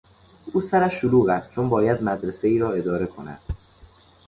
[0.45, 3.39] او سرش شلوغ است چون باید مدرسهای را اداره کند.